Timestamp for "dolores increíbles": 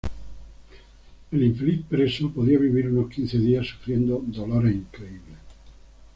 4.25-5.37